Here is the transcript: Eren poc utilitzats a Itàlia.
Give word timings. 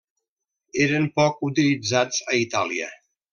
Eren 0.85 1.05
poc 1.19 1.43
utilitzats 1.49 2.25
a 2.33 2.41
Itàlia. 2.47 2.91